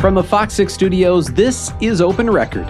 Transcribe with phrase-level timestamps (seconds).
[0.00, 2.66] From the Fox 6 studios, this is Open Record.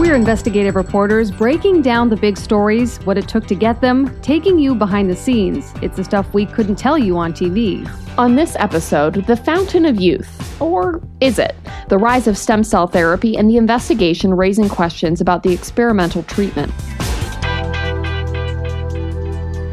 [0.00, 4.58] We're investigative reporters breaking down the big stories, what it took to get them, taking
[4.58, 5.74] you behind the scenes.
[5.82, 7.86] It's the stuff we couldn't tell you on TV.
[8.16, 10.58] On this episode, The Fountain of Youth.
[10.58, 11.54] Or is it?
[11.90, 16.72] The rise of stem cell therapy and the investigation raising questions about the experimental treatment.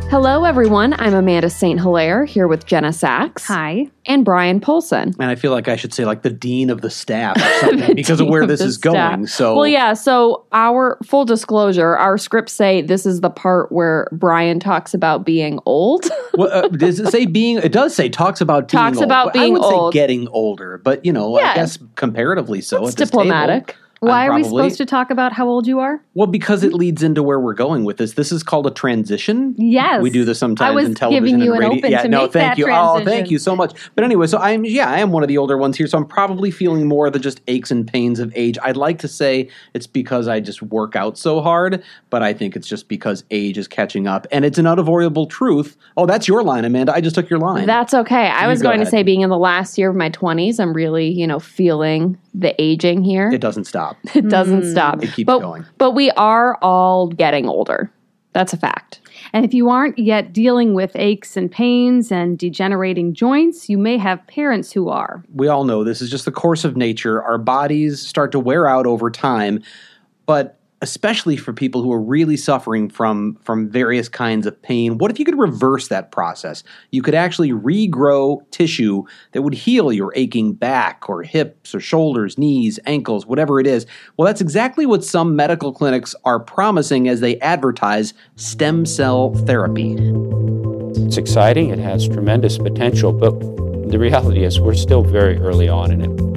[0.09, 0.93] Hello, everyone.
[0.99, 1.79] I'm Amanda St.
[1.81, 3.45] Hilaire here with Jenna Sachs.
[3.45, 3.87] Hi.
[4.05, 5.13] And Bryan Polcyn.
[5.19, 7.93] And I feel like I should say like the dean of the staff or something
[7.95, 8.93] because of where Dean this of is staff.
[9.15, 9.27] going.
[9.27, 14.07] So Well, yeah, so our full disclosure, our scripts say this is the part where
[14.13, 16.05] Brian talks about being old.
[16.37, 17.57] Well, uh, does it say being?
[17.57, 19.05] It does say talks about being Talks old.
[19.05, 19.91] about But I being would old.
[19.91, 21.49] say getting older, but you know, Yeah.
[21.53, 22.83] I guess comparatively so.
[22.85, 23.75] It's at this table, diplomatic.
[23.99, 26.01] Why I'm are we supposed to talk about how old you are?
[26.13, 28.13] Well, because it leads into where we're going with this.
[28.13, 29.55] This is called a transition.
[29.57, 30.01] Yes.
[30.01, 31.79] we do this sometimes I was in television giving you and an radio.
[31.79, 32.67] open yeah, to no, make thank that you.
[32.69, 33.73] Oh, thank you so much.
[33.95, 36.05] But anyway, so I'm yeah, I am one of the older ones here, so I'm
[36.05, 38.57] probably feeling more of the just aches and pains of age.
[38.63, 42.55] I'd like to say it's because I just work out so hard, but I think
[42.55, 45.75] it's just because age is catching up, and it's an unavoidable truth.
[45.95, 46.93] Oh, that's your line, Amanda.
[46.93, 47.65] I just took your line.
[47.65, 48.27] That's okay.
[48.27, 48.85] I You was going ahead.
[48.87, 52.17] to say, being in the last year of my 20s, I'm really, you know, feeling
[52.33, 53.29] the aging here.
[53.29, 53.86] it doesn't stop.
[54.15, 54.71] It doesn't mm-hmm.
[54.71, 55.03] stop.
[55.03, 55.65] It keeps but, going.
[55.77, 57.91] But we are all getting older.
[58.33, 58.99] That's a fact.
[59.33, 63.97] And if you aren't yet dealing with aches and pains and degenerating joints, you may
[63.97, 65.23] have parents who are.
[65.33, 67.23] we all know this is just the course of nature.
[67.23, 69.63] Our bodies start to wear out over time,
[70.25, 75.09] but especially for people who are really suffering from from various kinds of pain, what
[75.09, 76.63] if you could reverse that process?
[76.91, 82.37] You could actually regrow tissue that would heal your aching back or hips or shoulders,
[82.37, 83.85] knees, ankles, whatever it is.
[84.17, 89.95] Well, that's exactly what some medical clinics are promising as they advertise stem cell therapy.
[91.05, 93.39] It's exciting, it has tremendous potential, but
[93.89, 96.36] the reality is we're still very early on in it.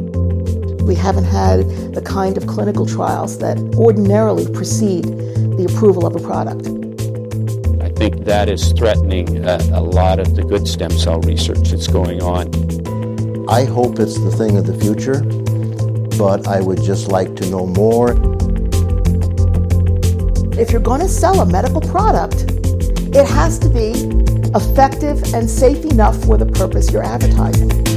[0.82, 1.60] We haven't had
[1.94, 6.66] the kind of clinical trials that ordinarily precede the approval of a product.
[7.82, 11.86] I think that is threatening a, a lot of the good stem cell research that's
[11.86, 12.48] going on.
[13.48, 15.20] I hope it's the thing of the future,
[16.16, 18.12] but I would just like to know more.
[20.58, 22.44] If you're going to sell a medical product,
[23.14, 23.92] it has to be
[24.54, 27.89] effective and safe enough for the purpose you're advertising.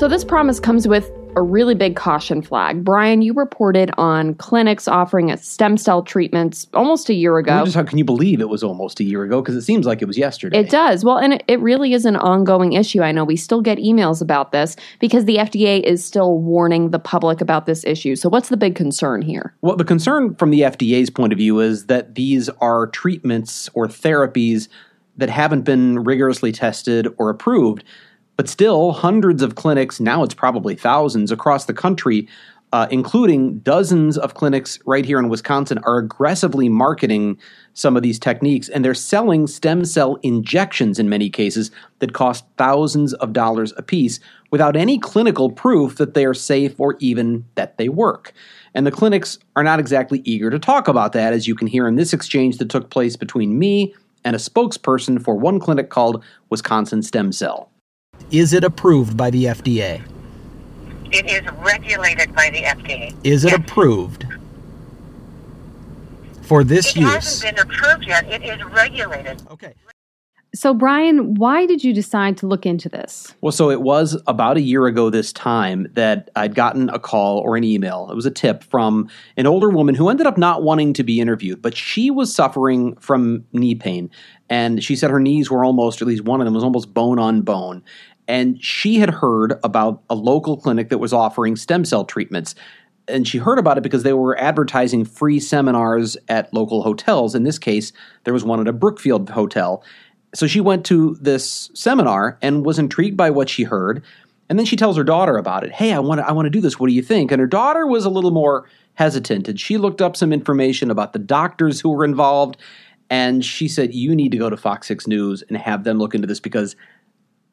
[0.00, 2.82] So this promise comes with a really big caution flag.
[2.82, 7.66] Brian, you reported on clinics offering stem cell treatments almost a year ago.
[7.66, 9.42] Just how can you believe it was almost a year ago?
[9.42, 10.58] Because it seems like it was yesterday.
[10.58, 11.04] It does.
[11.04, 13.02] Well, and it, it really is an ongoing issue.
[13.02, 16.98] I know we still get emails about this because the FDA is still warning the
[16.98, 18.16] public about this issue.
[18.16, 19.54] So, what's the big concern here?
[19.60, 23.86] Well, the concern from the FDA's point of view is that these are treatments or
[23.86, 24.68] therapies
[25.18, 27.84] that haven't been rigorously tested or approved.
[28.40, 32.26] But still, hundreds of clinics, now it's probably thousands across the country,
[32.72, 37.38] uh, including dozens of clinics right here in Wisconsin, are aggressively marketing
[37.74, 38.70] some of these techniques.
[38.70, 44.20] And they're selling stem cell injections in many cases that cost thousands of dollars apiece
[44.50, 48.32] without any clinical proof that they are safe or even that they work.
[48.72, 51.86] And the clinics are not exactly eager to talk about that, as you can hear
[51.86, 56.24] in this exchange that took place between me and a spokesperson for one clinic called
[56.48, 57.69] Wisconsin Stem Cell.
[58.30, 60.02] Is it approved by the FDA?
[61.12, 63.14] It is regulated by the FDA.
[63.24, 63.60] Is it Yes.
[63.60, 64.24] approved
[66.42, 67.08] for this It use?
[67.08, 68.28] It hasn't been approved yet.
[68.30, 69.42] It is regulated.
[69.50, 69.72] Okay.
[70.52, 73.32] So, Brian, why did you decide to look into this?
[73.40, 77.38] Well, so it was about a year ago this time that I'd gotten a call
[77.38, 78.08] or an email.
[78.10, 81.20] It was a tip from an older woman who ended up not wanting to be
[81.20, 84.10] interviewed, but she was suffering from knee pain.
[84.48, 87.20] And she said her knees were almost, at least one of them was almost bone
[87.20, 87.84] on bone.
[88.30, 92.54] And she had heard about a local clinic that was offering stem cell treatments.
[93.08, 97.34] And she heard about it because they were advertising free seminars at local hotels.
[97.34, 97.92] In this case,
[98.22, 99.82] there was one at a Brookfield hotel.
[100.32, 104.00] so she went to this seminar and was intrigued by what she heard.
[104.48, 105.72] And then she tells her daughter about it.
[105.72, 106.78] Hey, I want to I want to do this.
[106.78, 107.32] What do you think?
[107.32, 111.14] And her daughter was a little more hesitant and she looked up some information about
[111.14, 112.56] the doctors who were involved
[113.08, 116.14] and she said you need to go to Fox 6 News and have them look
[116.14, 116.76] into this because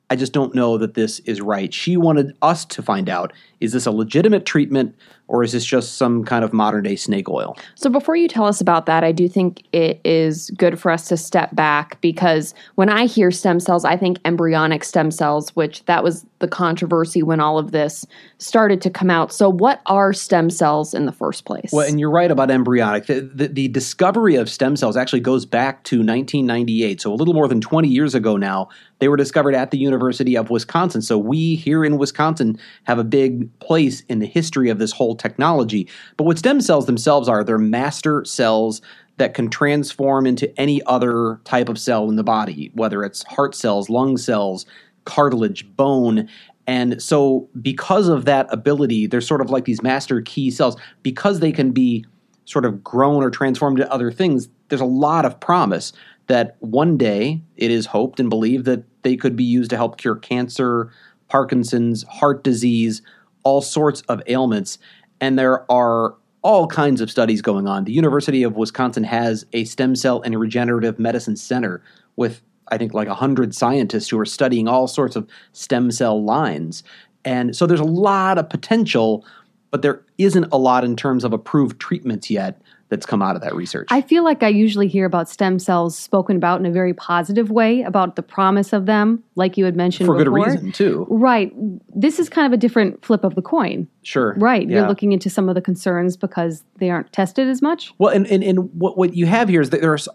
[0.10, 1.74] I just don't know that this is right.
[1.74, 4.96] She wanted us to find out is this a legitimate treatment
[5.28, 7.58] or is this just some kind of modern day snake oil?
[7.76, 11.08] So, before you tell us about that, I do think it is good for us
[11.10, 15.84] to step back because when I hear stem cells, I think embryonic stem cells, which
[15.86, 18.06] that was the controversy when all of this
[18.38, 19.34] started to come out.
[19.34, 21.72] So, what are stem cells in the first place?
[21.72, 23.08] Well, and you're right about embryonic.
[23.08, 27.34] The, the, the discovery of stem cells actually goes back to 1998, so a little
[27.34, 28.70] more than 20 years ago now.
[29.00, 31.02] They were discovered at the University of Wisconsin.
[31.02, 35.16] So, we here in Wisconsin have a big place in the history of this whole
[35.18, 35.88] technology.
[36.16, 38.82] But what stem cells themselves are, they're master cells
[39.18, 43.56] that can transform into any other type of cell in the body, whether it's heart
[43.56, 44.66] cells, lung cells,
[45.06, 46.30] cartilage, bone.
[46.68, 50.78] And so, because of that ability, they're sort of like these master key cells.
[51.02, 52.06] Because they can be
[52.46, 55.94] sort of grown or transformed into other things, there's a lot of promise
[56.28, 59.98] that one day it is hoped and believed that they could be used to help
[59.98, 60.92] cure cancer,
[61.30, 63.02] Parkinson's, heart disease,
[63.44, 64.78] all sorts of ailments.
[65.22, 67.84] And there are all kinds of studies going on.
[67.84, 71.82] The University of Wisconsin has a stem cell and regenerative medicine center
[72.16, 76.84] with, I think, like 100 scientists who are studying all sorts of stem cell lines.
[77.26, 79.26] And so there's a lot of potential,
[79.72, 83.42] but there isn't a lot in terms of approved treatments yet that's come out of
[83.42, 83.88] that research.
[83.92, 87.52] I feel like I usually hear about stem cells spoken about in a very positive
[87.52, 90.46] way about the promise of them, like you had mentioned for before.
[90.46, 91.06] good reason too.
[91.10, 91.52] Right.
[91.94, 93.88] This is kind of a different flip of the coin.
[94.04, 94.36] Sure.
[94.38, 94.68] Right.
[94.68, 94.78] Yeah.
[94.78, 97.94] You're looking into some of the concerns because they aren't tested as much.
[97.98, 100.08] Well, and, and, and what, what you have here is that there's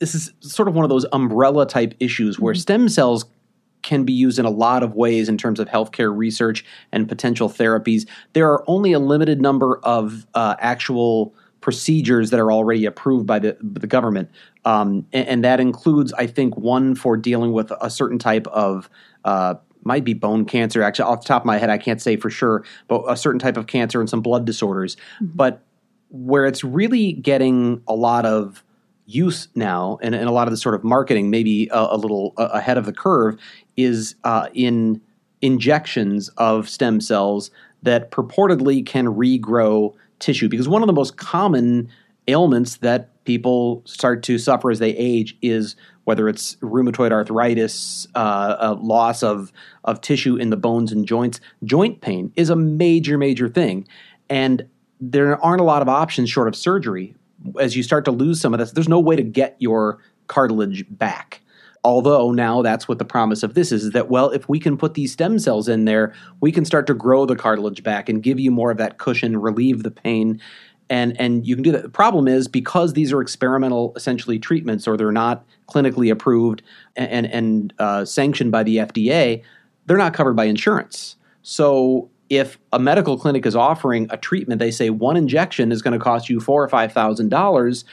[0.00, 3.26] this is sort of one of those umbrella type issues where stem cells
[3.82, 7.48] can be used in a lot of ways in terms of healthcare research and potential
[7.48, 8.08] therapies.
[8.32, 13.38] There are only a limited number of uh, actual procedures that are already approved by
[13.38, 14.30] the, the government.
[14.64, 18.88] Um, and, and, that includes, I think, one for dealing with a certain type of,
[19.24, 19.54] uh,
[19.84, 20.82] might be bone cancer.
[20.82, 23.38] Actually, off the top of my head, I can't say for sure, but a certain
[23.38, 24.96] type of cancer and some blood disorders.
[24.96, 25.36] Mm-hmm.
[25.36, 25.62] But
[26.10, 28.64] where it's really getting a lot of
[29.06, 32.34] use now and, and a lot of the sort of marketing, maybe a, a little
[32.36, 33.38] ahead of the curve,
[33.76, 35.00] is uh, in
[35.42, 37.50] injections of stem cells
[37.82, 41.88] that purportedly can regrow tissue because one of the most common
[42.28, 48.76] ailments that people start to suffer as they age is whether it's rheumatoid arthritis, uh,
[48.80, 49.52] loss of,
[49.84, 51.40] of tissue in the bones and joints.
[51.64, 53.86] Joint pain is a major, major thing.
[54.28, 54.66] And
[55.00, 57.14] there aren't a lot of options short of surgery.
[57.58, 60.84] As you start to lose some of this, there's no way to get your cartilage
[60.90, 61.39] back.
[61.82, 64.94] Although now that's what the promise of this is, that, well, if we can put
[64.94, 68.38] these stem cells in there, we can start to grow the cartilage back and give
[68.38, 70.40] you more of that cushion, relieve the pain.
[70.90, 71.82] And, and you can do that.
[71.82, 76.62] The problem is because these are experimental, essentially treatments, or they're not clinically approved
[76.96, 79.42] and, and, and uh, sanctioned by the FDA,
[79.86, 81.16] they're not covered by insurance.
[81.42, 85.98] So if a medical clinic is offering a treatment, they say one injection is going
[85.98, 87.84] to cost you four or five thousand dollars.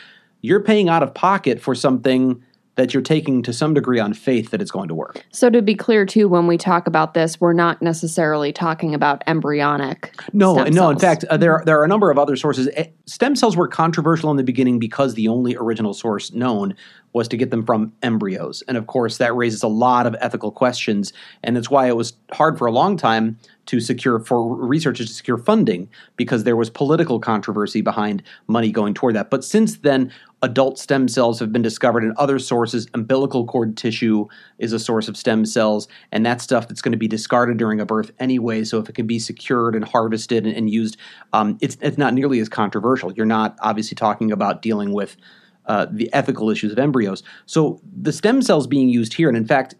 [0.41, 2.43] You're paying out of pocket for something
[2.77, 5.25] that you're taking to some degree on faith that it's going to work.
[5.31, 9.23] So to be clear too, when we talk about this, we're not necessarily talking about
[9.27, 10.15] embryonic.
[10.31, 10.89] No, no.
[10.89, 12.69] In fact, uh, there are, there are a number of other sources.
[12.75, 16.75] Eh, stem cells were controversial in the beginning because the only original source known
[17.13, 20.51] was to get them from embryos, and of course that raises a lot of ethical
[20.51, 25.07] questions, and that's why it was hard for a long time to secure for researchers
[25.07, 29.29] to secure funding because there was political controversy behind money going toward that.
[29.29, 30.11] But since then,
[30.43, 32.87] adult stem cells have been discovered in other sources.
[32.93, 34.27] Umbilical cord tissue
[34.59, 37.79] is a source of stem cells, and that stuff that's going to be discarded during
[37.79, 38.63] a birth anyway.
[38.63, 40.97] So if it can be secured and harvested and, and used,
[41.33, 43.11] um, it's it's not nearly as controversial.
[43.13, 45.17] You're not obviously talking about dealing with
[45.65, 47.23] uh, the ethical issues of embryos.
[47.45, 49.75] So the stem cells being used here, and in fact,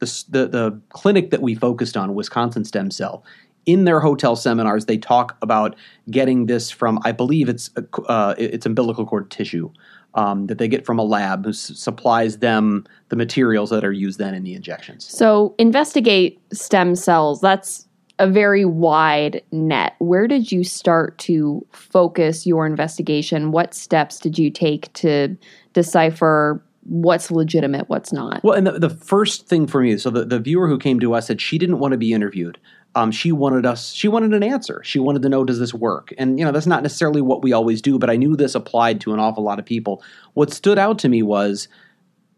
[0.00, 3.24] the, the, the clinic that we focused on, Wisconsin Stem Cell,
[3.66, 5.76] in their hotel seminars, they talk about
[6.10, 7.70] getting this from, I believe it's
[8.08, 9.70] uh, it's umbilical cord tissue
[10.18, 13.92] um, that they get from a lab who s- supplies them the materials that are
[13.92, 15.06] used then in the injections.
[15.06, 17.40] So investigate stem cells.
[17.40, 17.86] That's
[18.18, 19.94] a very wide net.
[19.98, 23.52] Where did you start to focus your investigation?
[23.52, 25.36] What steps did you take to
[25.72, 28.42] decipher what's legitimate, what's not?
[28.42, 31.14] Well, and the, the first thing for me, so the, the viewer who came to
[31.14, 32.58] us said she didn't want to be interviewed.
[32.94, 34.80] Um, she wanted us, she wanted an answer.
[34.82, 36.12] She wanted to know, does this work?
[36.18, 39.00] And, you know, that's not necessarily what we always do, but I knew this applied
[39.02, 40.02] to an awful lot of people.
[40.34, 41.68] What stood out to me was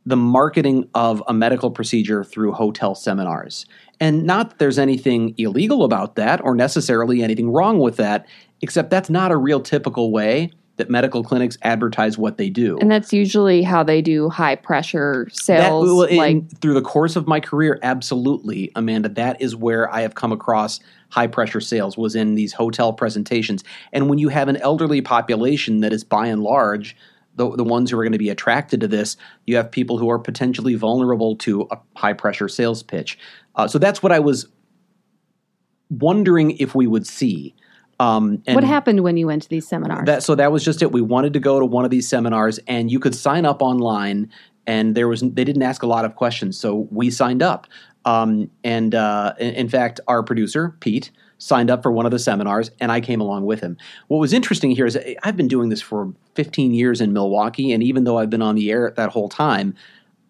[0.04, 3.66] the marketing of a medical procedure through hotel seminars.
[4.00, 8.26] And not that there's anything illegal about that or necessarily anything wrong with that,
[8.62, 10.50] except that's not a real typical way
[10.80, 12.78] that medical clinics advertise what they do.
[12.80, 15.86] And that's usually how they do high pressure sales.
[15.86, 19.08] That, well, in- like through the course of my career, absolutely, Amanda.
[19.10, 23.62] That is where I have come across high pressure sales was in these hotel presentations.
[23.92, 26.96] And when you have an elderly population that is by and large
[27.36, 30.10] the, the ones who are going to be attracted to this, you have people who
[30.10, 33.18] are potentially vulnerable to a high pressure sales pitch.
[33.54, 34.46] Uh, so that's what I was
[35.90, 37.54] wondering if we would see.
[38.00, 40.06] Um, and what happened when you went to these seminars?
[40.06, 40.90] That, so that was just it.
[40.90, 44.32] We wanted to go to one of these seminars, and you could sign up online,
[44.66, 47.66] and there was they didn't ask a lot of questions, so we signed up.
[48.06, 52.18] Um, and uh, in, in fact, our producer Pete signed up for one of the
[52.18, 53.76] seminars, and I came along with him.
[54.08, 57.82] What was interesting here is I've been doing this for 15 years in Milwaukee, and
[57.82, 59.74] even though I've been on the air that whole time,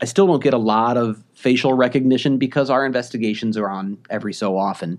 [0.00, 4.32] I still don't get a lot of facial recognition because our investigations are on every
[4.32, 4.98] so often,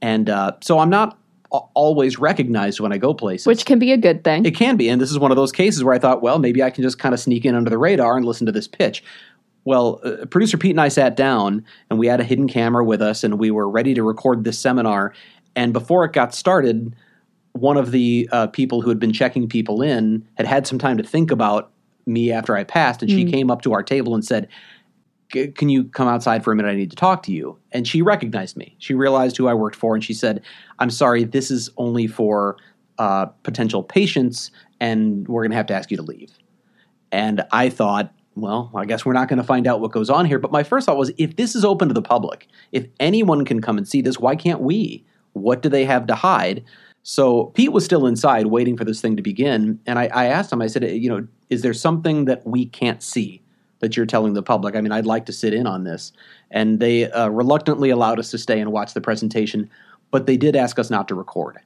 [0.00, 1.18] and uh, so I'm not
[1.52, 3.46] always recognized when I go places.
[3.46, 4.46] Which can be a good thing.
[4.46, 4.88] It can be.
[4.88, 6.98] And this is one of those cases where I thought, well, maybe I can just
[6.98, 9.04] kind of sneak in under the radar and listen to this pitch.
[9.64, 13.00] Well, uh, producer Pete and I sat down and we had a hidden camera with
[13.00, 15.12] us and we were ready to record this seminar.
[15.54, 16.96] And before it got started,
[17.52, 20.96] one of the uh, people who had been checking people in had had some time
[20.96, 21.70] to think about
[22.06, 23.02] me after I passed.
[23.02, 23.14] And mm.
[23.14, 24.48] she came up to our table and said,
[25.32, 26.70] can you come outside for a minute?
[26.70, 27.58] I need to talk to you.
[27.72, 28.76] And she recognized me.
[28.78, 30.42] She realized who I worked for, and she said,
[30.78, 32.56] I'm sorry, this is only for
[32.98, 36.32] uh, potential patients, and we're going to have to ask you to leave.
[37.10, 40.24] And I thought, well, I guess we're not going to find out what goes on
[40.24, 40.38] here.
[40.38, 43.60] But my first thought was if this is open to the public, if anyone can
[43.60, 45.04] come and see this, why can't we?
[45.34, 46.64] What do they have to hide?
[47.02, 49.78] So Pete was still inside waiting for this thing to begin.
[49.86, 53.02] And I, I asked him, I said, you know, is there something that we can't
[53.02, 53.41] see?
[53.82, 54.76] That you're telling the public.
[54.76, 56.12] I mean, I'd like to sit in on this.
[56.50, 59.68] And they uh, reluctantly allowed us to stay and watch the presentation,
[60.12, 61.58] but they did ask us not to record.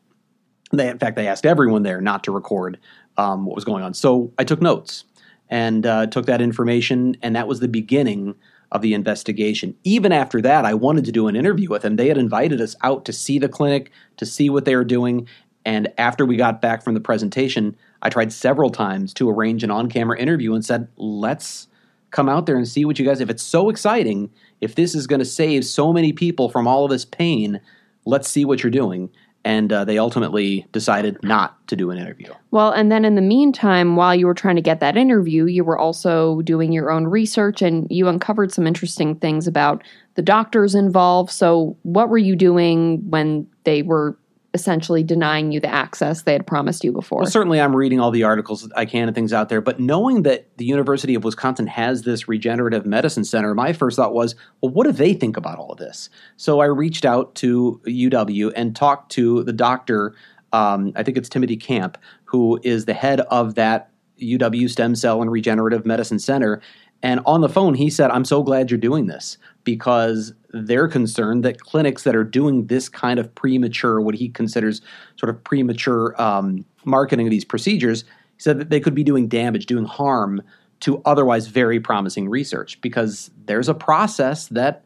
[0.73, 2.81] They, in fact, they asked everyone there not to record
[3.19, 3.93] um, what was going on.
[3.93, 5.05] So I took notes
[5.49, 8.35] and uh, took that information, and that was the beginning
[8.73, 9.77] of the investigation.
[9.85, 11.97] Even after that, I wanted to do an interview with them.
[11.97, 15.29] They had invited us out to see the clinic, to see what they were doing.
[15.67, 19.71] And after we got back from the presentation, I tried several times to arrange an
[19.71, 21.69] on camera interview and said, let's
[22.17, 24.31] come out there and see what you guys if it's so exciting
[24.63, 27.61] if this is going to save so many people from all of this pain
[28.07, 29.11] let's see what you're doing.
[29.45, 32.33] And uh, they ultimately decided not to do an interview.
[32.51, 35.63] Well and then in the meantime while you were trying to get that interview you
[35.63, 40.75] were also doing your own research and you uncovered some interesting things about the doctors
[40.75, 41.31] involved.
[41.31, 44.17] So what were you doing when they were
[44.57, 47.21] essentially denying you the access they had promised you before.
[47.21, 49.79] Well, certainly, I'm reading all the articles that I can and things out there, but
[49.79, 54.35] knowing that the University of Wisconsin has this regenerative medicine center, my first thought was,
[54.61, 56.11] well, what do they think about all of this?
[56.37, 60.15] So I reached out to UW and talked to the doctor.
[60.53, 65.21] Um, I think it's Timothy Kamp, who is the head of that UW Stem Cell
[65.21, 66.63] and Regenerative Medicine Center.
[67.03, 70.33] And on the phone, he said, I'm so glad you're doing this because
[70.65, 74.81] they're concerned that clinics that are doing this kind of premature, what he considers
[75.17, 79.29] sort of premature um, marketing of these procedures, he said that they could be doing
[79.29, 80.43] damage, doing harm
[80.81, 84.85] to otherwise very promising research because there's a process that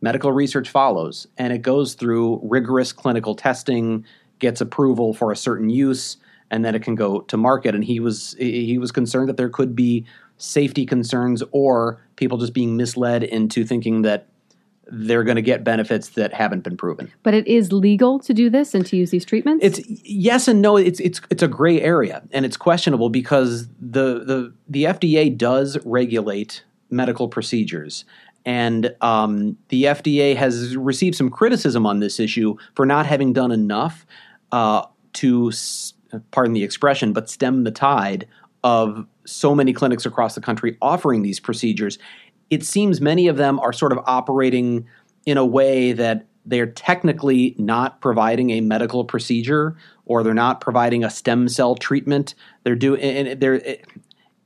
[0.00, 4.04] medical research follows and it goes through rigorous clinical testing,
[4.38, 6.16] gets approval for a certain use,
[6.50, 7.74] and then it can go to market.
[7.74, 10.04] And he was he was concerned that there could be
[10.36, 14.26] safety concerns or people just being misled into thinking that
[14.90, 17.12] they're going to get benefits that haven't been proven.
[17.22, 19.64] But it is legal to do this and to use these treatments?
[19.64, 20.76] It's yes and no.
[20.76, 25.78] It's it's it's a gray area and it's questionable because the the the FDA does
[25.84, 28.04] regulate medical procedures.
[28.44, 33.52] And um, the FDA has received some criticism on this issue for not having done
[33.52, 34.06] enough
[34.50, 35.52] uh, to,
[36.30, 38.26] pardon the expression, but stem the tide
[38.64, 41.98] of so many clinics across the country offering these procedures,
[42.50, 44.86] it seems many of them are sort of operating
[45.24, 49.76] in a way that they're technically not providing a medical procedure
[50.06, 52.34] or they're not providing a stem cell treatment.
[52.64, 53.86] They're doing and they're it,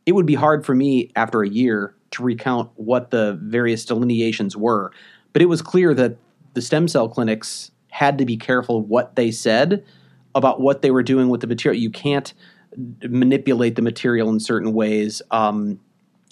[0.07, 4.57] it would be hard for me after a year to recount what the various delineations
[4.57, 4.93] were,
[5.33, 6.17] but it was clear that
[6.53, 9.85] the stem cell clinics had to be careful what they said
[10.35, 11.81] about what they were doing with the material.
[11.81, 12.35] You can't
[13.03, 15.23] manipulate the material in certain ways.
[15.31, 15.81] Um,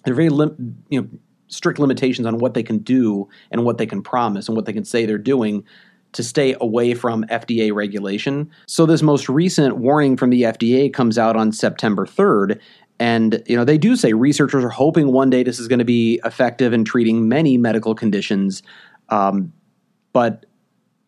[0.05, 1.09] they're very lim- you know
[1.53, 4.73] strict limitations on what they can do and what they can promise and what they
[4.73, 5.65] can say they're doing
[6.13, 8.51] to stay away from FDA regulation.
[8.67, 12.61] So this most recent warning from the FDA comes out on September 3rd
[13.01, 15.85] And you know, they do say researchers are hoping one day this is going to
[15.85, 18.63] be effective in treating many medical conditions.
[19.09, 19.53] Um,
[20.13, 20.47] but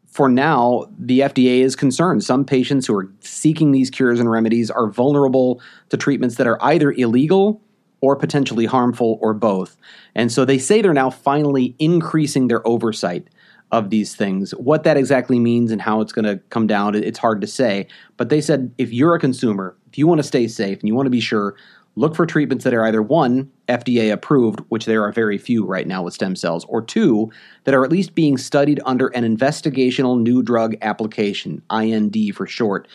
[0.06, 2.22] for now, the FDA is concerned.
[2.22, 6.62] Some patients who are seeking these cures and remedies are vulnerable to treatments that are
[6.62, 7.60] either illegal
[8.04, 9.78] or potentially harmful or both.
[10.14, 13.28] And so they say they're now finally increasing their oversight
[13.72, 14.50] of these things.
[14.52, 17.86] What that exactly means and how it's going to come down, it's hard to say.
[18.18, 20.94] But they said if you're a consumer, if you want to stay safe and you
[20.94, 21.56] want to be sure,
[21.96, 25.86] look for treatments that are either one, FDA approved, which there are very few right
[25.86, 27.30] now with stem cells, or two,
[27.64, 32.86] that are at least being studied under an investigational new drug application, IND for short.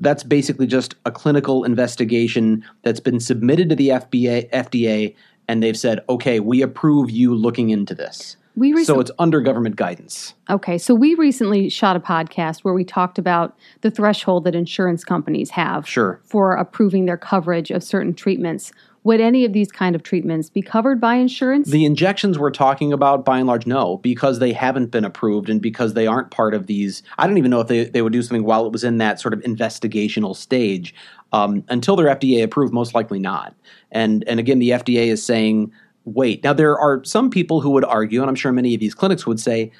[0.00, 5.14] That's basically just a clinical investigation that's been submitted to the FBA, FDA,
[5.48, 8.36] and they've said, okay, we approve you looking into this.
[8.54, 10.34] We recent- so it's under government guidance.
[10.50, 15.04] Okay, so we recently shot a podcast where we talked about the threshold that insurance
[15.04, 16.20] companies have Sure.
[16.24, 18.72] for approving their coverage of certain treatments.
[19.08, 21.70] Would any of these kind of treatments be covered by insurance?
[21.70, 25.62] The injections we're talking about, by and large, no, because they haven't been approved and
[25.62, 27.02] because they aren't part of these.
[27.16, 29.18] I don't even know if they, they would do something while it was in that
[29.18, 30.94] sort of investigational stage.
[31.32, 33.54] Um, until they're FDA approved, most likely not.
[33.90, 35.72] And and again, the FDA is saying,
[36.04, 36.44] wait.
[36.44, 39.26] Now there are some people who would argue, and I'm sure many of these clinics
[39.26, 39.72] would say,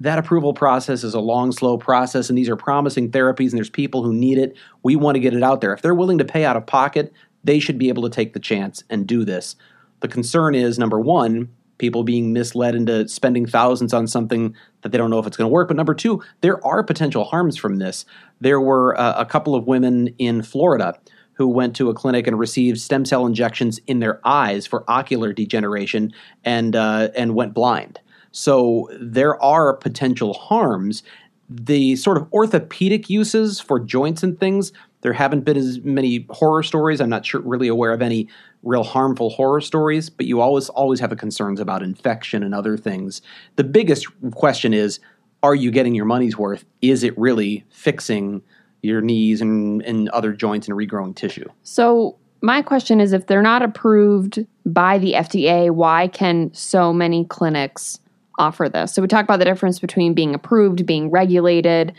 [0.00, 3.68] that approval process is a long, slow process, and these are promising therapies, and there's
[3.68, 4.56] people who need it.
[4.82, 5.74] We want to get it out there.
[5.74, 7.12] If they're willing to pay out of pocket,
[7.44, 9.56] they should be able to take the chance and do this.
[10.00, 14.98] The concern is number one, people being misled into spending thousands on something that they
[14.98, 15.68] don't know if it's going to work.
[15.68, 18.04] But number two, there are potential harms from this.
[18.40, 20.98] There were uh, a couple of women in Florida
[21.32, 25.32] who went to a clinic and received stem cell injections in their eyes for ocular
[25.32, 26.12] degeneration
[26.44, 27.98] and uh, and went blind.
[28.30, 31.02] So there are potential harms.
[31.48, 36.62] The sort of orthopedic uses for joints and things, there haven't been as many horror
[36.62, 37.00] stories.
[37.00, 38.28] I'm not sure, really aware of any
[38.62, 43.22] real harmful horror stories, but you always always have concerns about infection and other things.
[43.56, 45.00] The biggest question is,
[45.42, 46.64] are you getting your money's worth?
[46.82, 48.42] Is it really fixing
[48.82, 51.48] your knees and, and other joints and regrowing tissue?
[51.62, 57.24] So my question is if they're not approved by the FDA, why can so many
[57.24, 58.00] clinics
[58.38, 58.94] offer this?
[58.94, 61.94] So we talk about the difference between being approved, being regulated.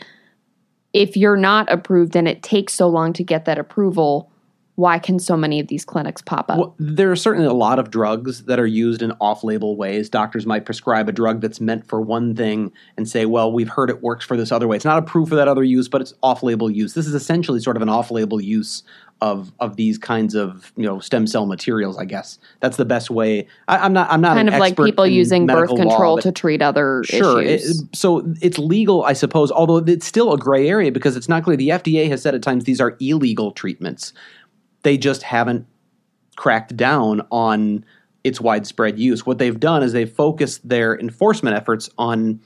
[0.93, 4.32] If you're not approved and it takes so long to get that approval,
[4.75, 6.58] why can so many of these clinics pop up?
[6.58, 10.10] Well, there are certainly a lot of drugs that are used in off label ways.
[10.10, 13.89] Doctors might prescribe a drug that's meant for one thing and say, well, we've heard
[13.89, 14.75] it works for this other way.
[14.75, 16.93] It's not approved for that other use, but it's off label use.
[16.93, 18.84] This is essentially sort of an off label use
[19.21, 21.97] of of these kinds of you know stem cell materials.
[21.97, 23.47] I guess that's the best way.
[23.67, 24.12] I, am not.
[24.12, 27.41] I'm not kind of like people using birth control law, to treat other sure.
[27.41, 27.81] issues.
[27.81, 29.51] It, so it's legal, I suppose.
[29.51, 31.55] Although it's still a gray area because it's not clear.
[31.55, 34.13] The FDA has said at times these are illegal treatments.
[34.84, 35.67] They just haven't
[36.36, 37.86] cracked down on
[38.23, 39.25] its widespread use.
[39.25, 42.39] What they've done is they've focused their enforcement efforts on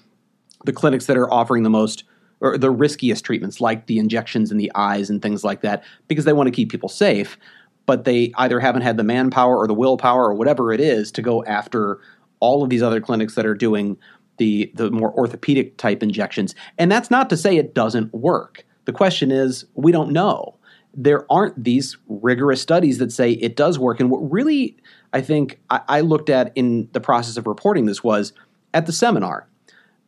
[0.66, 2.04] the clinics that are offering the most
[2.42, 6.26] or the riskiest treatments, like the injections in the eyes and things like that, because
[6.26, 7.38] they want to keep people safe.
[7.86, 11.22] But they either haven't had the manpower or the willpower or whatever it is to
[11.22, 12.00] go after
[12.40, 13.98] all of these other clinics that are doing
[14.38, 16.56] the the more orthopedic type injections.
[16.78, 18.66] And that's not to say it doesn't work.
[18.86, 20.58] The question is, we don't know.
[20.94, 24.00] There aren't these rigorous studies that say it does work.
[24.00, 24.78] And what really
[25.14, 28.34] I think I, I looked at in the process of reporting this was
[28.74, 29.48] at the seminar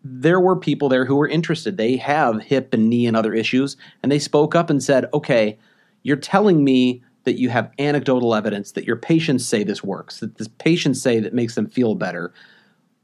[0.03, 1.77] there were people there who were interested.
[1.77, 5.57] They have hip and knee and other issues, and they spoke up and said, okay,
[6.03, 10.37] you're telling me that you have anecdotal evidence that your patients say this works, that
[10.37, 12.33] the patients say that makes them feel better.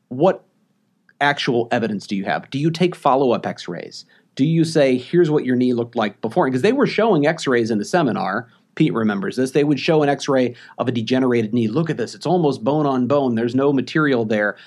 [0.08, 0.46] What
[1.20, 2.50] actual evidence do you have?
[2.50, 4.06] Do you take follow up x rays?
[4.36, 6.48] Do you say, here's what your knee looked like before?
[6.48, 8.48] Because they were showing x rays in the seminar.
[8.76, 9.52] Pete remembers this.
[9.52, 11.68] They would show an x ray of a degenerated knee.
[11.68, 12.16] Look at this.
[12.16, 13.36] It's almost bone on bone.
[13.36, 14.58] There's no material there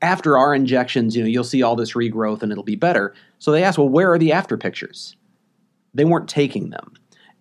[0.00, 3.14] after our injections, you know, you'll see all this regrowth and it'll be better.
[3.38, 5.16] So they asked, well, where are the after pictures?
[5.94, 6.94] They weren't taking them.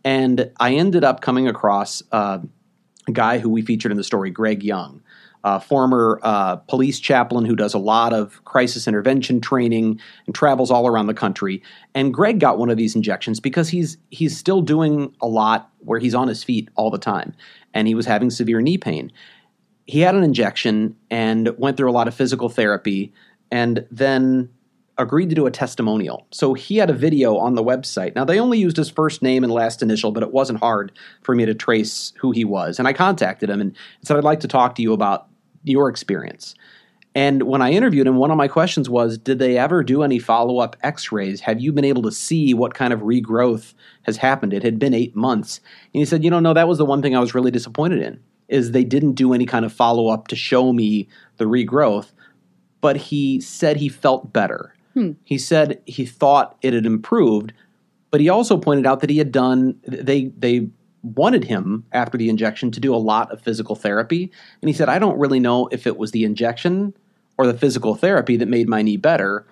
[0.03, 2.39] And I ended up coming across uh,
[3.07, 5.01] a guy who we featured in the story, Greg Young,
[5.43, 10.71] a former uh, police chaplain who does a lot of crisis intervention training and travels
[10.71, 11.61] all around the country.
[11.93, 15.99] And Greg got one of these injections because he's he's still doing a lot where
[15.99, 17.33] he's on his feet all the time,
[17.73, 19.11] and he was having severe knee pain
[19.87, 23.13] he had an injection and went through a lot of physical therapy
[23.51, 24.49] and then
[24.97, 26.27] agreed to do a testimonial.
[26.31, 28.15] So he had a video on the website.
[28.15, 31.35] Now, they only used his first name and last initial, but it wasn't hard for
[31.35, 32.79] me to trace who he was.
[32.79, 35.27] And I contacted him and said, I'd like to talk to you about
[35.63, 36.55] your experience.
[37.17, 40.19] And when I interviewed him, one of my questions was Did they ever do any
[40.19, 41.41] follow up x rays?
[41.41, 43.73] Have you been able to see what kind of regrowth
[44.03, 44.53] has happened?
[44.53, 45.59] It had been eight months.
[45.93, 48.03] And he said, You know, no, that was the one thing I was really disappointed
[48.03, 51.07] in, is they didn't do any kind of follow up to show me
[51.37, 52.11] the regrowth.
[52.81, 54.73] But he said he felt better.
[54.93, 55.13] Hmm.
[55.23, 57.53] He said he thought it had improved,
[58.11, 60.69] but he also pointed out that he had done, they, they,
[61.03, 64.29] wanted him after the injection to do a lot of physical therapy
[64.61, 66.91] and he said i don't really know if it was the injection
[67.37, 69.45] or the physical therapy that made my knee better.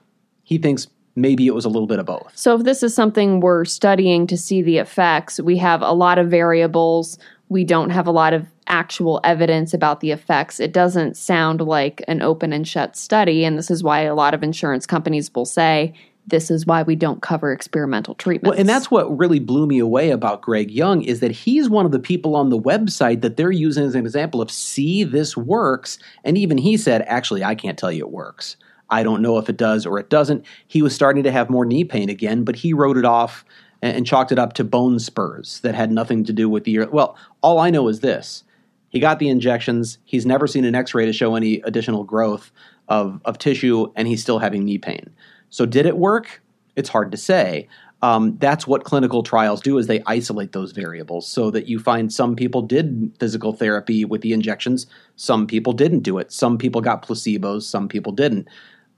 [0.44, 2.32] He thinks maybe it was a little bit of both.
[2.36, 6.18] So, if this is something we're studying to see the effects, we have a lot
[6.18, 7.18] of variables.
[7.50, 10.60] We don't have a lot of actual evidence about the effects.
[10.60, 13.46] It doesn't sound like an open and shut study.
[13.46, 15.94] And this is why a lot of insurance companies will say,
[16.28, 18.50] this is why we don't cover experimental treatments.
[18.50, 21.86] Well, and that's what really blew me away about Greg Young is that he's one
[21.86, 25.38] of the people on the website that they're using as an example of see this
[25.38, 26.00] works.
[26.24, 28.58] And even he said, actually, I can't tell you it works.
[28.90, 30.46] I don't know if it does or it doesn't.
[30.68, 33.46] He was starting to have more knee pain again, but he wrote it off
[33.82, 36.74] and, and chalked it up to bone spurs that had nothing to do with the
[36.74, 36.90] ear.
[36.90, 38.44] Well, all I know is this.
[38.90, 39.98] He got the injections.
[40.06, 42.52] He's never seen an x-ray to show any additional growth
[42.88, 45.10] of, of tissue, and he's still having knee pain.
[45.50, 46.42] So did it work?
[46.76, 47.68] It's hard to say.
[48.02, 52.14] Um, that's what clinical trials do is they isolate those variables so that you find
[52.14, 54.86] some people did physical therapy with the injections
[55.16, 58.48] some people didn't do it some people got placebos some people didn't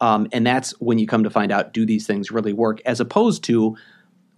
[0.02, 3.00] um, and that's when you come to find out do these things really work as
[3.00, 3.78] opposed to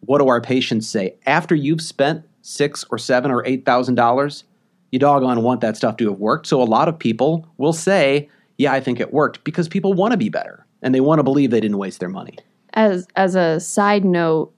[0.01, 4.43] what do our patients say after you've spent six or seven or eight thousand dollars
[4.91, 8.29] you doggone want that stuff to have worked so a lot of people will say
[8.57, 11.23] yeah i think it worked because people want to be better and they want to
[11.23, 12.37] believe they didn't waste their money
[12.73, 14.53] as as a side note,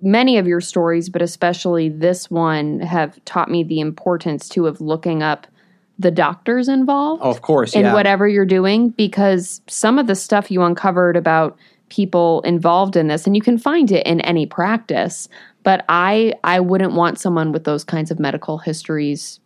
[0.00, 4.80] many of your stories, but especially this one, have taught me the importance too of
[4.80, 5.46] looking up
[5.98, 7.22] the doctors involved.
[7.24, 7.94] Oh, of course, in yeah.
[7.94, 11.56] whatever you're doing, because some of the stuff you uncovered about
[11.88, 15.28] people involved in this, and you can find it in any practice.
[15.62, 19.40] But I I wouldn't want someone with those kinds of medical histories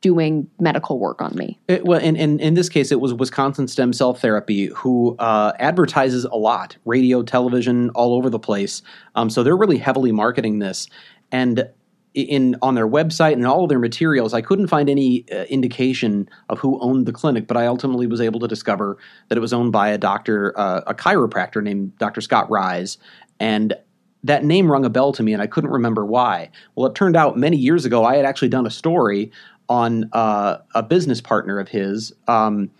[0.00, 1.58] doing medical work on me.
[1.66, 5.52] It, well, in, in, in this case, it was Wisconsin Stem Cell Therapy who uh,
[5.58, 8.82] advertises a lot, radio, television, all over the place.
[9.14, 10.88] Um, so they're really heavily marketing this,
[11.32, 11.66] and
[12.14, 16.28] in on their website and all of their materials, I couldn't find any uh, indication
[16.48, 17.46] of who owned the clinic.
[17.46, 18.96] But I ultimately was able to discover
[19.28, 22.20] that it was owned by a doctor, uh, a chiropractor named Dr.
[22.20, 22.98] Scott Rise,
[23.40, 23.74] and
[24.22, 26.50] that name rung a bell to me, and I couldn't remember why.
[26.74, 29.30] Well, it turned out many years ago I had actually done a story
[29.68, 32.70] on uh, a business partner of his, um,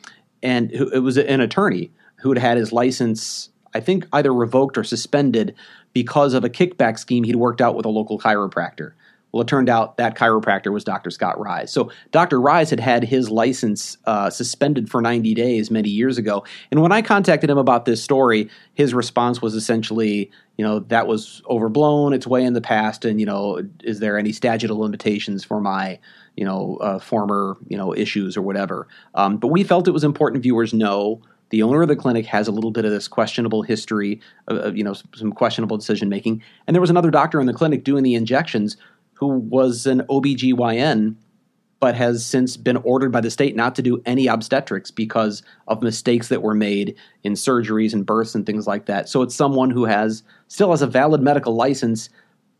[0.43, 4.85] and it was an attorney who had had his license, I think, either revoked or
[4.85, 5.55] suspended
[5.93, 8.93] because of a kickback scheme he'd worked out with a local chiropractor.
[9.35, 11.11] Well, it turned out that chiropractor was Dr.
[11.11, 11.73] Scott Rise.
[11.73, 12.41] So Dr.
[12.41, 16.45] Rise had had his license uh, suspended for 90 days many years ago.
[16.71, 21.09] And when I contacted him about this story, his response was essentially, you know, that
[21.09, 22.13] was overblown.
[22.13, 23.05] It's way in the past.
[23.05, 25.99] And, you know, is there any statute of limitations for my,
[26.37, 28.87] you know, uh, former, you know, issues or whatever?
[29.17, 31.21] Um, but we felt it was important viewers know
[31.51, 34.83] the owner of the clinic has a little bit of this questionable history of, you
[34.83, 38.15] know some questionable decision making and there was another doctor in the clinic doing the
[38.15, 38.77] injections
[39.15, 41.17] who was an OBGYN
[41.81, 45.83] but has since been ordered by the state not to do any obstetrics because of
[45.83, 49.07] mistakes that were made in surgeries and births and things like that.
[49.07, 52.09] So it's someone who has still has a valid medical license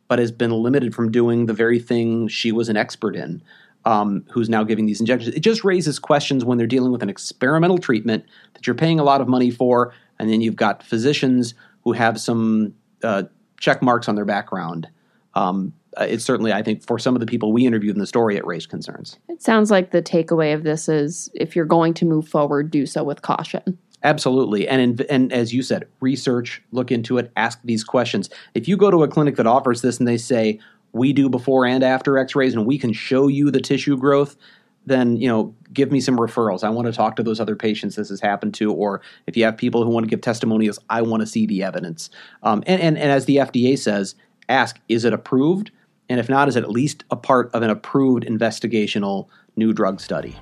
[0.09, 3.43] but has been limited from doing the very thing she was an expert in.
[3.87, 5.35] Um, who's now giving these injections?
[5.35, 9.05] It just raises questions when they're dealing with an experimental treatment that you're paying a
[9.05, 13.25] lot of money for, and then you've got physicians who have some uh,
[13.59, 14.89] check marks on their background.
[15.35, 18.07] Um, uh, it's certainly, I think, for some of the people we interviewed in the
[18.07, 19.19] story, it raised concerns.
[19.29, 22.87] It sounds like the takeaway of this is if you're going to move forward, do
[22.87, 23.79] so with caution.
[24.03, 28.29] Absolutely, and in, and as you said, research, look into it, ask these questions.
[28.55, 30.61] If you go to a clinic that offers this and they say
[30.93, 34.37] we do before and after X-rays and we can show you the tissue growth,
[34.87, 36.63] then you know give me some referrals.
[36.63, 39.45] I want to talk to those other patients this has happened to, or if you
[39.45, 42.11] have people who want to give testimonials, I want to see the evidence.
[42.43, 44.15] Um, and, and and as the FDA says,
[44.51, 45.71] ask is it approved,
[46.09, 50.01] and if not, is it at least a part of an approved investigational new drug
[50.01, 50.37] study?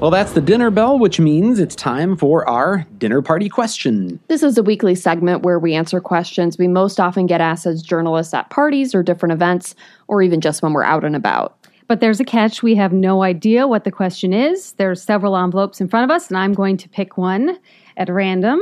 [0.00, 4.18] Well, that's the dinner bell, which means it's time for our dinner party question.
[4.28, 7.82] This is a weekly segment where we answer questions we most often get asked as
[7.82, 9.74] journalists at parties or different events,
[10.08, 11.59] or even just when we're out and about.
[11.90, 12.62] But there's a catch.
[12.62, 14.74] We have no idea what the question is.
[14.74, 17.58] There's several envelopes in front of us, and I'm going to pick one
[17.96, 18.60] at random.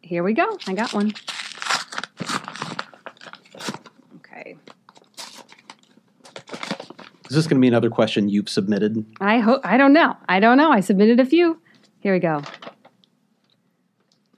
[0.00, 0.56] Here we go.
[0.66, 1.12] I got one.
[4.16, 4.56] Okay.
[7.28, 9.04] Is this going to be another question you've submitted?
[9.20, 9.60] I hope.
[9.62, 10.16] I don't know.
[10.26, 10.72] I don't know.
[10.72, 11.60] I submitted a few.
[11.98, 12.40] Here we go.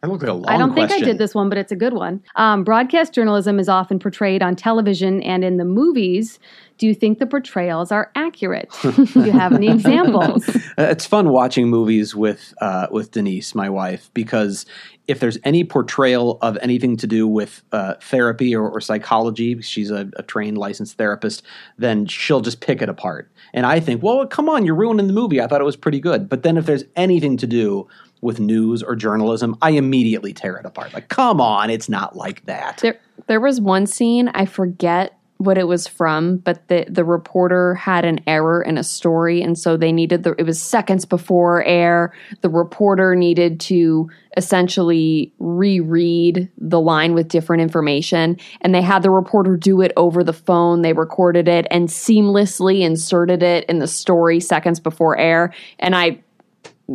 [0.04, 1.92] I look a long I don't think I did this one, but it's a good
[1.92, 2.24] one.
[2.34, 6.40] Um, broadcast journalism is often portrayed on television and in the movies.
[6.78, 8.68] Do you think the portrayals are accurate?
[8.82, 10.44] Do you have any examples?
[10.78, 14.64] Uh, it's fun watching movies with uh, with Denise, my wife, because
[15.06, 19.90] if there's any portrayal of anything to do with uh, therapy or, or psychology, she's
[19.90, 21.42] a, a trained licensed therapist,
[21.76, 23.30] then she'll just pick it apart.
[23.52, 25.42] And I think, well, come on, you're ruining the movie.
[25.42, 26.26] I thought it was pretty good.
[26.28, 27.86] But then if there's anything to do
[28.22, 30.94] with news or journalism, I immediately tear it apart.
[30.94, 32.78] Like, come on, it's not like that.
[32.78, 37.74] There, there was one scene I forget what it was from, but the the reporter
[37.74, 40.34] had an error in a story, and so they needed the.
[40.38, 42.12] It was seconds before air.
[42.42, 49.10] The reporter needed to essentially reread the line with different information, and they had the
[49.10, 50.82] reporter do it over the phone.
[50.82, 56.22] They recorded it and seamlessly inserted it in the story seconds before air, and I.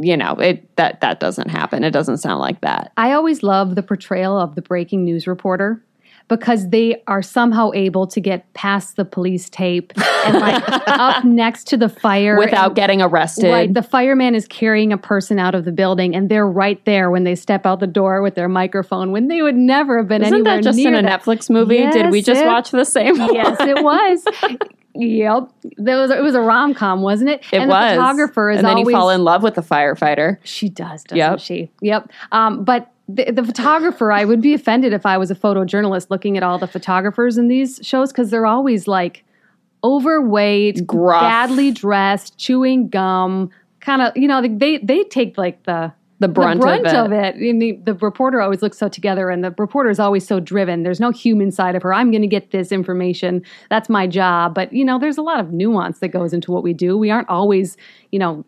[0.04, 1.84] You know, it that that doesn't happen.
[1.84, 2.92] It doesn't sound like that.
[2.98, 5.84] I always love the portrayal of the breaking news reporter
[6.30, 9.94] because they are somehow able to get past the police tape
[10.26, 13.50] and like up next to the fire Without and- getting arrested.
[13.50, 17.10] Right, the fireman is carrying a person out of the building, and they're right there
[17.10, 19.12] when they step out the door with their microphone.
[19.14, 21.22] When they would never have been Isn't anywhere that just in a that.
[21.22, 21.88] Netflix movie?
[21.92, 23.34] Did we just it- watch the same one?
[23.34, 24.26] Yes, it was.
[24.98, 26.12] yep, there was.
[26.12, 27.44] It was a rom com, wasn't it?
[27.52, 27.92] It and was.
[27.92, 30.38] The photographer is and then always you fall in love with the firefighter.
[30.44, 31.40] She does, doesn't Yep.
[31.40, 31.72] she?
[31.82, 32.12] Yep.
[32.32, 36.36] Um, but the, the photographer, I would be offended if I was a photojournalist looking
[36.38, 39.24] at all the photographers in these shows because they're always like
[39.84, 41.22] overweight, Gruff.
[41.22, 44.16] badly dressed, chewing gum, kind of.
[44.18, 47.36] You know, they they take like the The brunt, the brunt of it.
[47.36, 47.36] of it.
[47.36, 50.84] And the, the reporter always looks so together, and the reporter is always so driven.
[50.84, 51.94] There's no human side of her.
[51.94, 53.44] I'm going to get this information.
[53.70, 54.56] That's my job.
[54.56, 56.98] But you know, there's a lot of nuance that goes into what we do.
[56.98, 57.78] We aren't always,
[58.12, 58.46] you know,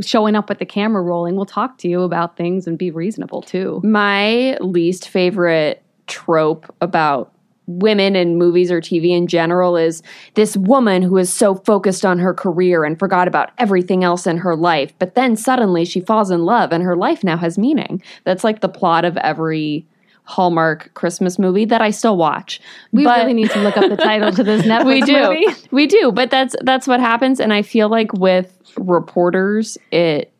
[0.00, 1.36] showing up with the camera rolling.
[1.36, 3.80] We'll talk to you about things and be reasonable too.
[3.84, 7.32] My least favorite trope about
[7.66, 10.02] women in movies or TV in general is
[10.34, 14.38] this woman who is so focused on her career and forgot about everything else in
[14.38, 14.92] her life.
[14.98, 18.02] But then suddenly she falls in love and her life now has meaning.
[18.24, 19.84] That's like the plot of every
[20.28, 22.60] Hallmark Christmas movie that I still watch.
[22.92, 25.46] We But- really need to look up the title to this Netflix we do movie.
[25.70, 30.32] we do but that's that's what happens and i feel like with reporters it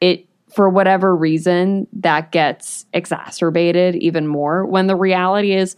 [0.00, 5.76] it for whatever reason that gets exacerbated even more when the reality is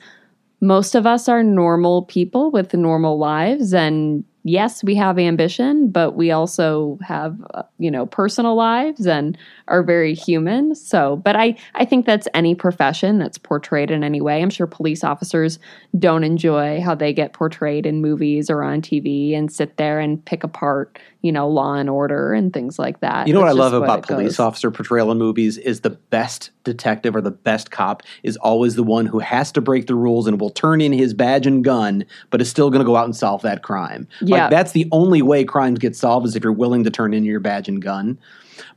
[0.64, 6.16] most of us are normal people with normal lives and yes we have ambition but
[6.16, 9.36] we also have uh, you know personal lives and
[9.68, 10.74] are very human.
[10.74, 14.42] So but i i think that's any profession that's portrayed in any way.
[14.42, 15.58] I'm sure police officers
[15.98, 20.24] don't enjoy how they get portrayed in movies or on tv and sit there and
[20.24, 23.26] pick apart you know law and order and things like that.
[23.26, 24.40] You know what I love about police goes.
[24.40, 28.82] officer portrayal in movies is the best detective or the best cop is always the
[28.82, 32.04] one who has to break the rules and will turn in his badge and gun,
[32.30, 34.08] but is still going to go out and solve that crime.
[34.20, 34.42] Yeah.
[34.42, 37.24] Like that's the only way crimes get solved is if you're willing to turn in
[37.24, 38.18] your badge and gun.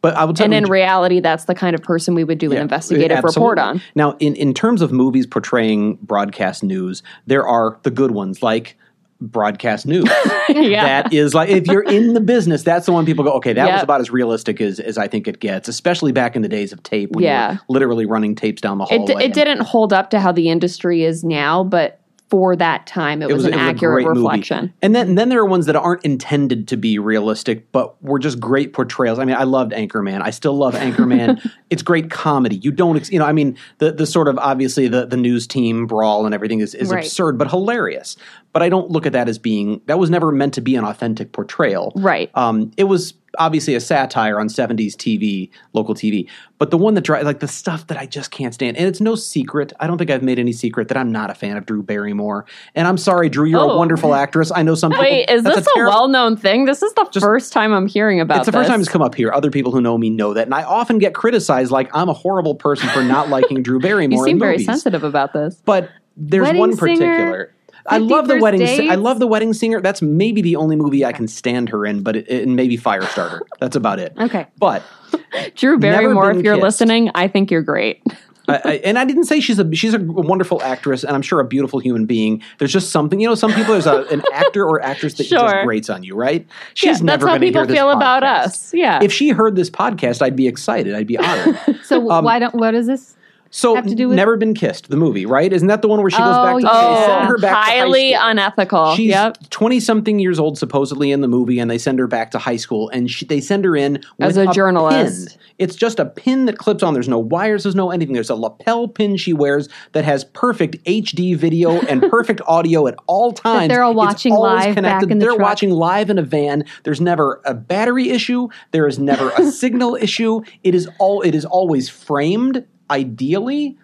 [0.02, 2.38] But I will tell and you, in reality that's the kind of person we would
[2.38, 7.04] do an Yeah, investigative report on Now, in, in terms of movies portraying broadcast news,
[7.26, 8.78] there are the good ones like
[9.21, 10.10] broadcast news.
[10.49, 11.01] Yeah.
[11.01, 13.69] That is like if you're in the business, that's the one people go, okay, that
[13.73, 16.71] was about as realistic as, as I think it gets, especially back in the days
[16.71, 17.51] of tape when you Yeah.
[17.53, 20.49] were literally running tapes down the it, d- it didn't hold up to how the
[20.49, 21.99] industry is now but
[22.30, 24.19] for that time it, was, an it was accurate great movie.
[24.19, 28.01] reflection And then, and then there are ones that aren't intended to be realistic, but
[28.03, 29.17] were just great portrayals.
[29.17, 30.21] I mean, I loved Anchorman.
[30.21, 31.39] I still love Anchorman.
[31.69, 32.58] it's great comedy.
[32.58, 35.47] You don't, ex- you know, I mean, the the sort of obviously the the news
[35.47, 37.06] team brawl and everything is, is Right.
[37.06, 38.17] absurd, but hilarious.
[38.58, 40.84] But I don't look at that as being that was never meant to be an
[40.84, 41.93] authentic portrayal.
[41.96, 46.28] right Um, it was obviously a satire on 70s TV, local TV.
[46.58, 49.00] But the one that drives, like the stuff that I just can't stand, and it's
[49.00, 49.74] no secret.
[49.80, 52.48] I don't think I've made any secret that I'm not a fan of Drew Barrymore.
[52.74, 53.78] And I'm sorry, Drew, you're a Oh.
[53.78, 54.52] wonderful actress.
[54.52, 55.04] I know some people.
[55.06, 58.38] wait is this a, terrible- well-known thing this is the first time i'm hearing about
[58.38, 58.39] it.
[58.39, 58.72] It's the first this.
[58.74, 59.32] time it's come up here.
[59.32, 62.13] Other people who know me know that, and I often get criticized like I'm a
[62.13, 64.17] horrible person for not liking Drew Barrymore.
[64.17, 64.65] you seem very movies.
[64.65, 67.54] sensitive about this But there's Wedding one Singer, particular.
[67.88, 68.65] I love the wedding.
[68.65, 69.82] Si- I love the wedding singer.
[69.82, 72.78] That's maybe the only movie I can stand her in, but it, it, and maybe
[72.78, 73.39] Firestarter.
[73.60, 74.13] That's about it.
[74.19, 74.47] Okay.
[74.58, 74.84] But
[75.56, 76.63] drew barrymore if you're kissed.
[76.63, 78.02] listening i think you're great
[78.50, 81.41] I, I, and I didn't say she's a she's a wonderful actress, and I'm sure
[81.41, 82.41] a beautiful human being.
[82.60, 85.39] There's just something, you know, some people there's a, an actor or actress that Sure.
[85.39, 86.47] just grates on you, right?
[86.73, 89.12] She's Yeah, that's never how going to people hear this feel about us yeah If
[89.12, 90.95] she heard this podcast, I'd be excited.
[90.95, 91.60] I'd be honored.
[91.84, 92.56] So Um, why don't?
[92.56, 93.16] What is this?
[93.49, 95.51] So have to do with Never Been Kissed, the movie, right?
[95.51, 96.95] Isn't that the one where she goes Oh, back to yeah.
[96.99, 98.27] they send her back to high highly school.
[98.29, 98.95] unethical.
[98.95, 99.38] She's yep.
[99.49, 102.57] 20 something years old, supposedly, in the movie, and they send her back to high
[102.57, 105.29] school, and she, they send her in As with a journalist.
[105.29, 105.38] Pin.
[105.60, 106.93] It's just a pin that clips on.
[106.93, 108.13] There's no wires, there's no anything.
[108.13, 112.95] There's a lapel pin she wears that has perfect HD video and perfect audio at
[113.07, 113.69] all times.
[113.69, 115.10] they're all watching live back connected.
[115.12, 115.41] in the They're truck.
[115.47, 116.63] watching live in a van.
[116.83, 118.49] There's never a battery issue.
[118.71, 120.41] There is never a signal issue.
[120.63, 121.21] It is all.
[121.21, 123.78] It is always framed ideally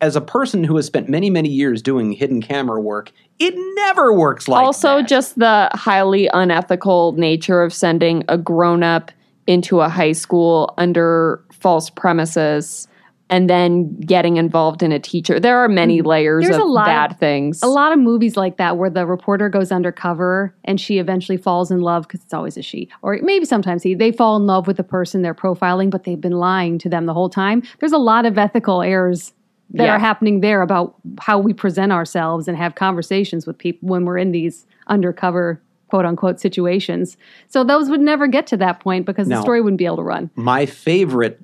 [0.00, 4.12] as a person who has spent many many years doing hidden camera work it never
[4.12, 5.08] works like also, that.
[5.08, 9.10] just the highly unethical nature of sending a grown up
[9.46, 12.86] into a high school under false premises
[13.30, 15.38] and then getting involved in a teacher.
[15.40, 16.48] There are many layers Mm.
[16.48, 17.62] There's of a lot bad of- things.
[17.62, 21.70] a lot of movies like that where the reporter goes undercover and she eventually falls
[21.70, 24.66] in love because it's always a she or maybe sometimes he they fall in love
[24.66, 27.92] with the person they're profiling but they've been lying to them the whole time there's
[27.92, 29.32] a lot of ethical errors
[29.72, 29.94] that Yeah.
[29.94, 34.18] are happening there about how we present ourselves and have conversations with people when we're
[34.18, 37.16] in these undercover quote unquote situations
[37.48, 39.36] so those would never get to that point because No.
[39.36, 41.40] the story wouldn't be able to run my favorite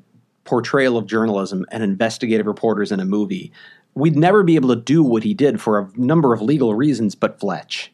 [0.46, 3.52] portrayal of journalism and investigative reporters in a movie
[3.94, 7.14] we'd never be able to do what he did for a number of legal reasons
[7.14, 7.92] but fletch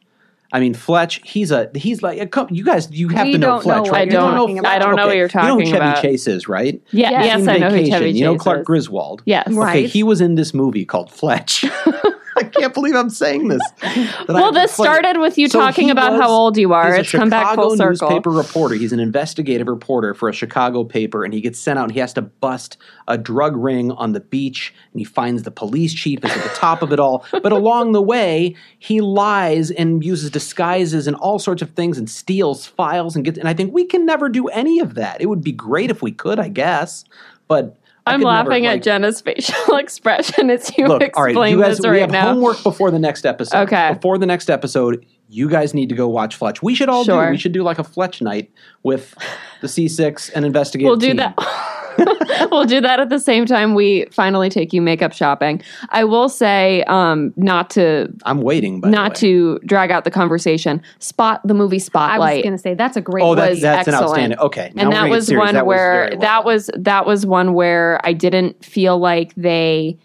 [0.55, 1.19] I mean, Fletch.
[1.23, 2.87] He's a he's like a you guys.
[2.91, 4.01] You have We to know don't know Fletch, right?
[4.01, 5.57] I You don't- know I don't know what you're talking about.
[5.57, 6.01] You know who Chevy about.
[6.03, 6.79] Chase is, right?
[6.91, 7.25] yeah, Yes.
[7.39, 8.65] yes, I know who Vacation, Chevy You know Chase Clark is.
[8.67, 9.23] Griswold.
[9.25, 9.47] Yes.
[9.47, 9.85] Okay, Right.
[9.89, 11.65] he was in this movie called Fletch.
[12.63, 13.61] I can't believe I'm saying this.
[14.29, 16.95] Well, this started with you So talking about was- how old you are.
[16.95, 18.09] It's come back full circle.
[18.09, 18.75] newspaper reporter.
[18.75, 21.99] He's an investigative reporter for a Chicago paper, and he gets sent out and he
[21.99, 22.77] has to bust
[23.09, 26.55] a drug ring on the beach, and he finds the police chief is at the
[26.55, 27.25] top of it all.
[27.31, 32.09] But along the way, he lies and uses disguises and all sorts of things and
[32.09, 33.37] steals files and gets.
[33.37, 35.19] And I think we can never do any of that.
[35.19, 37.03] It would be great if we could, I guess,
[37.49, 37.77] but.
[38.05, 41.61] I'm never, laughing like- at Jenna's facial expression as you Look, all right, explain you
[41.63, 42.33] guys, this we right have now.
[42.33, 43.57] homework before the next episode.
[43.63, 43.93] Okay.
[43.93, 46.61] Before the next episode, you guys need to go watch Fletch.
[46.61, 47.25] We should all Sure.
[47.25, 47.31] do.
[47.31, 48.51] We should do like a Fletch night
[48.83, 49.15] with
[49.61, 50.87] the C6 and investigative.
[50.89, 51.35] We'll do that.
[52.51, 55.61] we'll do that at the same time we finally take you makeup shopping.
[55.89, 59.15] I will say, um, not to I'm waiting, by the not way.
[59.21, 60.81] to drag out the conversation.
[60.99, 62.21] Spot the movie Spotlight.
[62.21, 63.37] i was going to say that's a great Oh, one.
[63.37, 64.11] that's was that's an excellent.
[64.11, 64.39] outstanding.
[64.39, 65.45] Okay, and we're that was serious.
[65.45, 66.45] one That where very well that done.
[66.45, 69.97] was that was one where I didn't feel like they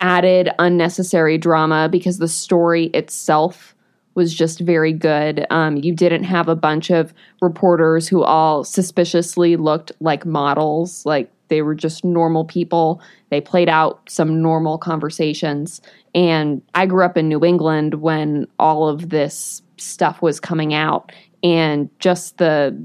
[0.00, 3.74] added unnecessary drama because the story itself
[4.14, 5.46] was just very good.
[5.50, 11.30] Um, you didn't have a bunch of reporters who all suspiciously looked like models, like
[11.48, 13.00] they were just normal people.
[13.30, 15.80] They played out some normal conversations.
[16.14, 21.12] And I grew up in New England when all of this stuff was coming out,
[21.42, 22.76] and just the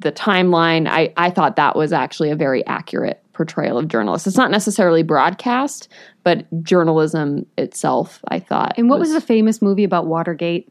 [0.00, 4.26] the timeline, I, I thought that was actually a very accurate portrayal of journalists.
[4.26, 5.88] It's not necessarily broadcast,
[6.24, 8.74] but journalism itself, I thought.
[8.76, 10.68] and what was the famous movie about watergate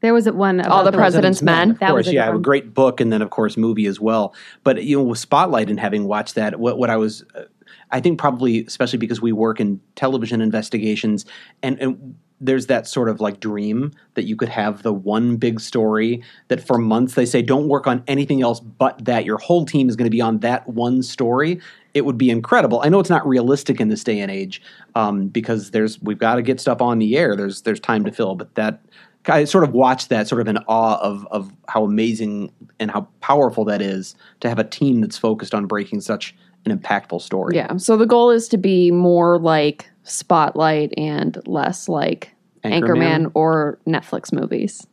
[0.00, 1.72] there was one about All the President's Men?
[1.72, 3.86] Of That was course, a yeah, good a great book, and then of course movie
[3.86, 4.34] as well.
[4.64, 7.42] But you know, with Spotlight and having watched that, what what I was, uh,
[7.90, 11.26] I think probably especially because we work in television investigations,
[11.62, 15.60] and, and there's that sort of like dream that you could have the one big
[15.60, 19.26] story that for months they say don't work on anything else but that.
[19.26, 21.60] Your whole team is going to be on that one story.
[21.94, 22.80] It would be incredible.
[22.84, 24.62] I know it's not realistic in this day and age
[24.94, 27.36] um, because there's we've got to get stuff on the air.
[27.36, 28.80] There's there's time to fill, but that
[29.26, 33.08] I sort of watched that sort of in awe of of how amazing and how
[33.20, 37.56] powerful that is to have a team that's focused on breaking such an impactful story.
[37.56, 37.76] Yeah.
[37.76, 42.82] So the goal is to be more like Spotlight and less like Anchorman?
[42.82, 44.86] Anchorman, or Netflix movies.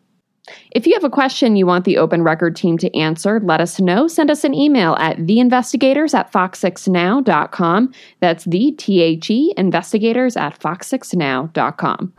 [0.72, 3.80] If you have a question you want the open record team to answer, let us
[3.80, 4.08] know.
[4.08, 7.94] Send us an email at theinvestigators at fox6now.com.
[8.20, 12.14] That's the T H E investigators at fox6now.com.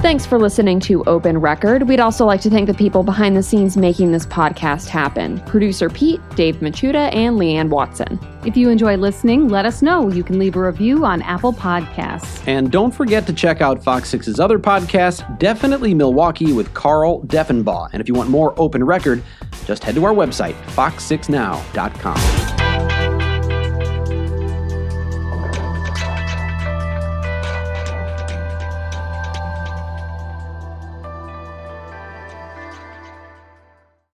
[0.00, 1.88] Thanks for listening to Open Record.
[1.88, 5.90] We'd also like to thank the people behind the scenes making this podcast happen producer
[5.90, 8.20] Pete, Dave Machuda, and Leanne Watson.
[8.46, 10.08] If you enjoy listening, let us know.
[10.08, 12.46] You can leave a review on Apple Podcasts.
[12.46, 17.88] And don't forget to check out Fox 6's other podcast, Definitely Milwaukee with Carl Deffenbaugh.
[17.92, 19.20] And if you want more open record,
[19.64, 23.17] just head to our website, fox6now.com.